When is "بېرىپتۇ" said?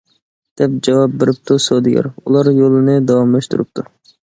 1.25-1.59